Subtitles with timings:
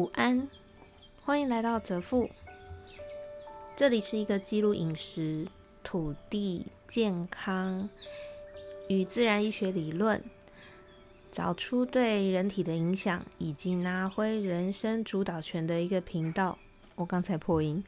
[0.00, 0.48] 午安，
[1.22, 2.30] 欢迎来到泽富。
[3.76, 5.46] 这里是一个记录饮食、
[5.84, 7.86] 土地、健康
[8.88, 10.24] 与自然医学理论，
[11.30, 16.56] 找出对人体的影响，以及拿回人生主导权的一个频道。
[16.94, 17.84] 我刚才破音。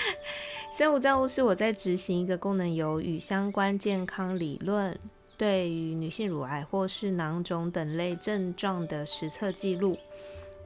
[0.76, 4.94] 生物造物是我在执行一个功能油与相关健康理论，
[5.38, 9.96] 对于女性乳癌或是囊肿等类症状的实测记录。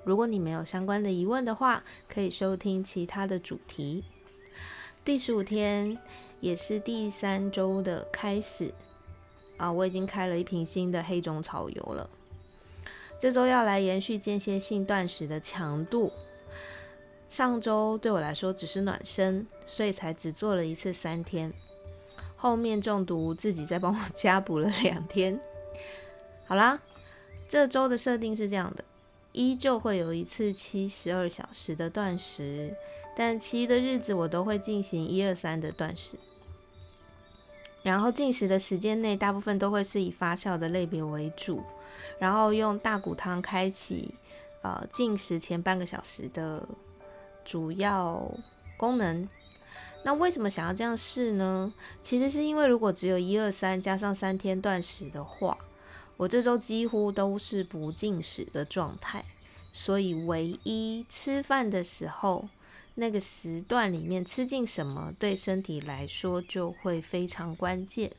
[0.05, 4.05] 如果你没有相关的疑问的话，可以收听其他的主题。
[5.05, 5.99] 第十五天
[6.41, 8.73] 也是第三周的开始
[9.57, 12.09] 啊，我已经开了一瓶新的黑种草油了。
[13.19, 16.13] 这周要来延续间歇性断食的强度。
[17.29, 21.53] 上周对我来说只是暖身，所以才只做了一次三天。
[22.35, 25.39] 后面中毒自己再帮我加补了两天。
[26.47, 26.81] 好啦，
[27.47, 28.83] 这周的设定是这样的。
[29.33, 32.75] 依旧会有一次七十二小时的断食，
[33.17, 36.17] 但其余的日子我都会进行一二三的断食。
[37.83, 41.63] 然后进食的时间内，大部分都会是以发酵的类别为主，
[42.19, 44.15] 然后用大骨汤开启
[44.63, 46.69] 呃进食前半个小时的
[47.45, 48.31] 主要
[48.77, 49.29] 功能。
[50.03, 51.73] 那为什么想要这样试呢？
[52.03, 55.57] 其实是因为如果只有一二三加上三天断食的话。
[56.21, 59.25] 我这周几乎都是不进食的状态，
[59.73, 62.47] 所以唯一吃饭的时候
[62.97, 68.13] 那个时段里面吃进什么，对身体来说就会非常关键。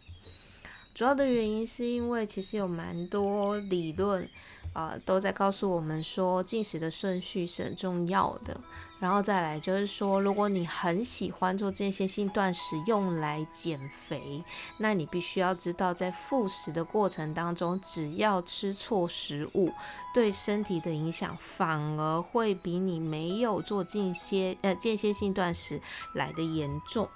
[0.96, 4.28] 主要的原因是因为其实有蛮多理论。
[4.74, 8.60] 啊，都在告诉我们说进食的顺序是很重要的。
[9.00, 14.44] 然后再来就是说，如果你很喜欢做间歇性断食用来减肥，
[14.78, 19.74] 那你必须要知道，在复食的过程当中，只要吃错食物，
[20.14, 25.81] 对身体的影响反而会比你没有做间歇呃间歇性断食
[26.14, 27.10] 来的严重。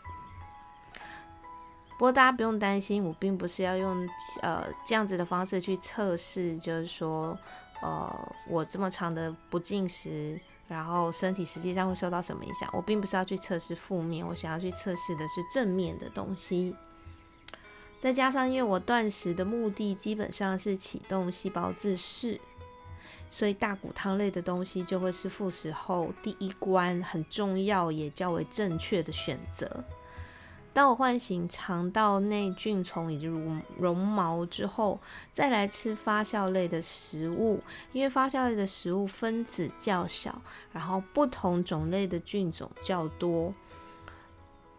[1.98, 4.08] 不过大家不用担心，我并不是要用
[4.42, 7.38] 呃这样子的方式去测试，就是说，
[7.82, 12.70] 呃，我这么长的不进食，然后身体实际上会受到什么影响？
[12.74, 16.76] 我并不是要去测试负面，我想要去测试的是正面的东西。
[18.02, 22.40] 再加上，因为我断食的目的基本上是启动细胞自噬，
[23.30, 29.84] 所以大骨汤类的东西就会是复食后第一关很重要也较为正确的选择。
[30.76, 35.00] 当我唤醒肠道内菌丛以及绒绒毛之后，
[35.34, 37.64] 再来吃发酵类的食物，
[37.94, 40.42] 因为发酵类的食物分子较小，
[40.74, 43.54] 然后不同种类的菌种较多，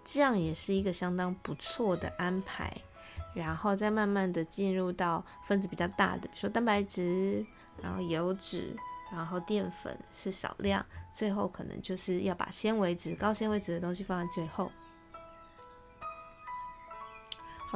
[0.05, 2.71] 这样也是一个相当不错的安排。
[3.35, 7.43] 然后再慢慢的进入到分子比较大的，比如说蛋白质，
[7.81, 8.77] 然后油脂，
[9.11, 14.71] 然后淀粉是少量，最后可能就是要把纤维质、高纤维质的东西放在最后。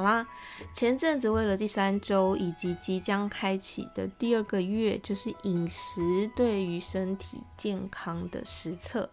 [0.01, 0.25] 好啦，
[0.73, 9.07] 前阵子为了第三周以及即将开启的第二个月，就是饮食对于身体健康的实测，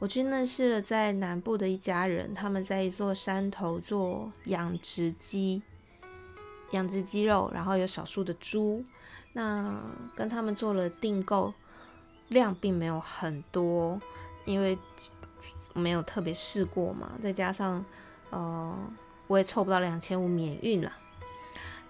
[0.00, 5.62] 我去认识了在南部的一家人，他们在一座山头做养殖鸡，
[6.72, 8.82] 养殖鸡肉，然后有少数的猪，
[9.34, 9.80] 那
[10.16, 11.54] 跟他们做了订购，
[12.26, 14.00] 量并没有很多，
[14.44, 14.76] 因为
[15.74, 17.84] 没有特别试过嘛，再加上
[18.30, 18.76] 呃。
[19.28, 20.92] 我也凑不到两千五免运了。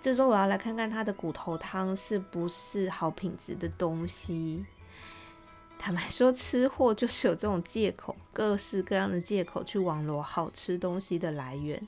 [0.01, 4.65] 这周我要来看看它的骨头汤是不是好品质的东西。
[5.79, 11.81] 坦白说，吃货就是有这种借口，各式各样的借口去网罗好吃东西的来源。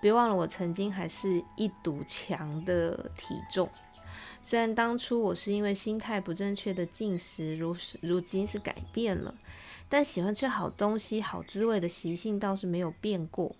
[0.00, 3.68] 别忘了，我曾经还是一堵墙的体重。
[4.40, 9.34] 虽然当初我是因为心态不正确的进食，如如今是改变了，
[9.88, 13.56] 但喜欢吃好东西、好滋味的习性倒是没有变过。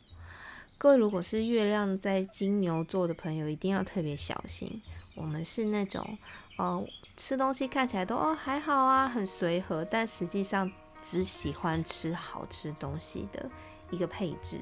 [0.80, 4.80] 各位，如果是月亮在金牛座的朋友，一定要特别小心。
[5.16, 6.16] 我们是那种，
[6.56, 6.86] 呃，
[7.16, 10.70] 吃东西看起来都哦还好啊，很随和，但实际上
[11.02, 13.50] 只喜欢吃好吃东西的
[13.90, 14.60] 一个配置。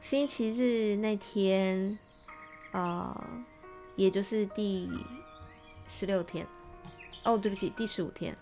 [0.00, 1.96] 星期日那天，
[2.72, 3.16] 呃，
[3.94, 4.90] 也就是第
[5.86, 6.44] 十六天，
[7.22, 8.36] 哦，对不起，第十五天，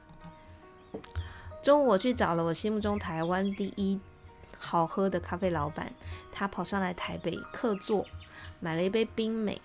[1.62, 4.00] 中午我去找了我心目中台湾第一。
[4.66, 5.92] 好喝的咖啡老板，
[6.32, 8.04] 他跑上来台北客座，
[8.58, 9.60] 买了一杯冰美。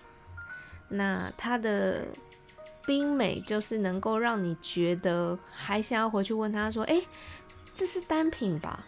[0.88, 2.06] 那他的
[2.86, 7.02] 冰美就是能够让你觉得还想要回去问他说：“哎，
[7.74, 8.86] 这是单品吧？”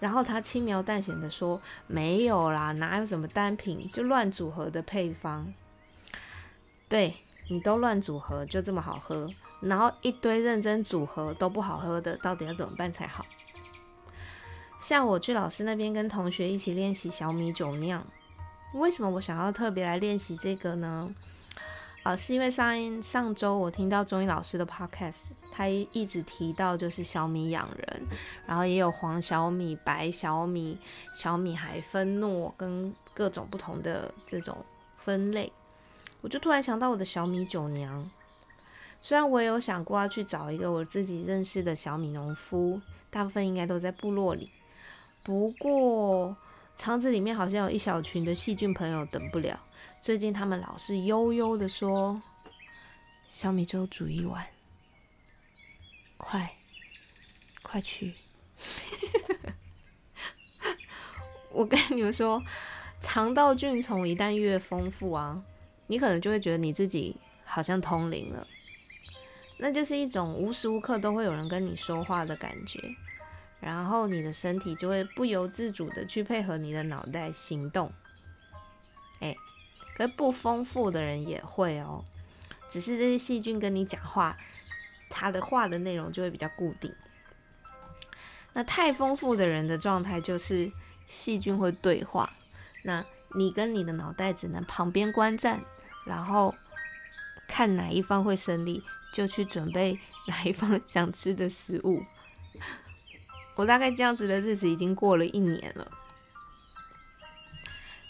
[0.00, 5.52] 然后他轻描淡写的说：“没有啦，哪有什么单品，就乱组合的配方。”
[6.88, 7.14] 对
[7.48, 9.28] 你都乱组合就这么好喝，
[9.60, 13.24] 然后一堆认真组合都不好喝的，到底要怎么办才好？
[14.82, 18.04] 像我去老师那边跟同学一起练习小米酒酿，
[18.74, 21.14] 为什么我想要特别来练习这个呢？
[22.02, 25.18] 啊，是因为上上周我听到中医老师的 podcast，
[25.52, 28.02] 他一直提到就是小米养人，
[28.44, 30.76] 然后也有黄小米、白小米、
[31.14, 34.64] 小米还分糯跟各种不同的这种
[34.96, 35.52] 分类，
[36.22, 38.10] 我就突然想到我的小米酒娘。
[39.00, 42.80] 虽然我也有想过要去找一个我自己认识的小米农夫，
[43.10, 44.50] 大部分应该都在部落里，
[45.24, 46.36] 不过
[46.76, 49.58] 肠子里面好像有一小群的细菌朋友等不了。
[50.00, 52.20] 最近他们老是悠悠的说
[53.28, 54.44] ：“小米粥煮一碗，
[56.16, 56.52] 快，
[57.62, 58.14] 快去！”
[61.52, 62.42] 我跟你们说，
[63.00, 65.44] 肠道菌虫一旦越丰富啊，
[65.86, 68.44] 你可能就会觉得你自己好像通灵了，
[69.58, 72.80] 那就是一种无时无刻都会有人跟你说话的感觉，
[73.62, 77.90] 然后你的身体就会不由自主的去配合你的脑袋行动，
[79.20, 79.34] 哎。
[79.94, 82.02] 可是不丰富的人也会哦，
[82.70, 84.38] 只是这些细菌跟你讲话，
[85.10, 86.90] 他的话的内容就会比较固定。
[88.54, 90.72] 那太丰富的人的状态就是
[91.06, 92.32] 细菌会对话，
[92.84, 93.04] 那
[93.36, 95.62] 你跟你的脑袋只能旁边观战，
[96.06, 96.54] 然后
[97.46, 98.82] 看哪一方会胜利，
[99.12, 102.02] 就去准备哪一方想吃的食物。
[103.54, 105.90] 我大概这样子的日子已经过了一年了。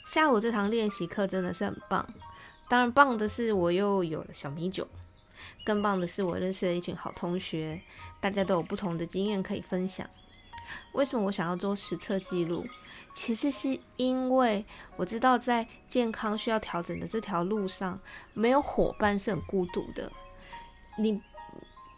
[0.05, 2.07] 下午这堂练习课真的是很棒，
[2.69, 4.87] 当然棒的是我又有了小米酒，
[5.65, 7.81] 更棒的是我认识了一群好同学，
[8.21, 10.09] 大家都有不同的经验可以分享。
[10.93, 12.67] 为什么我想要做实测记录？
[13.13, 14.65] 其实是因为
[14.97, 18.01] 我知道在健康需要调整的这条路上，
[18.33, 20.11] 没有伙伴是很孤独的。
[20.99, 21.21] 你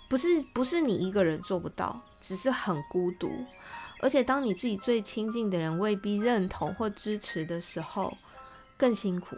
[0.08, 3.30] 不是不是你一个人做不到，只是很孤独。
[4.00, 8.16] 而且，当你自己最亲近的人未必认同或支持的时候，
[8.76, 9.36] 更辛苦。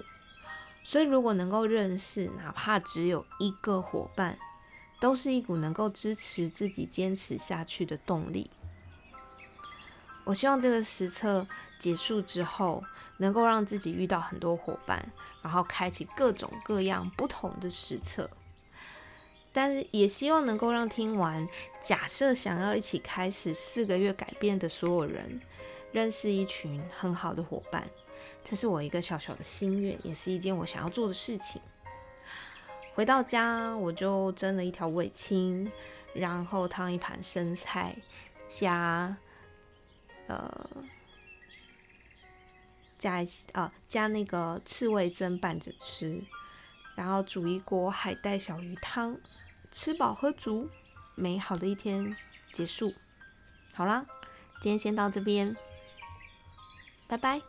[0.84, 4.38] 所以，如果能够认识，哪怕只有一个伙伴，
[5.00, 8.50] 都是一股能够支持自己坚持下去的动力。
[10.24, 11.46] 我希望这个实测
[11.78, 12.82] 结束之后，
[13.18, 15.12] 能够让自己遇到很多伙伴，
[15.42, 18.28] 然后开启各种各样不同的实测。
[19.56, 21.48] 但是也希望能够让听完，
[21.80, 25.40] 假设想要一起开始四个月改变的所有人，
[25.92, 27.88] 认识一群很好的伙伴，
[28.44, 31.62] 这是我一个小小的心愿，也是一件我想要做的事情。
[32.92, 35.72] 回到家，我就蒸了一条味青，
[36.12, 37.96] 然后烫一盘生菜，
[38.46, 39.16] 加
[40.26, 40.68] 呃
[42.98, 46.22] 加一啊加那个刺味增拌着吃，
[46.94, 49.18] 然后煮一锅海带小鱼汤。
[49.78, 50.70] 吃饱喝足，
[51.14, 52.16] 美好的一天
[52.50, 52.94] 结束。
[53.74, 54.06] 好啦，
[54.58, 55.54] 今天先到这边，
[57.06, 57.42] 拜拜。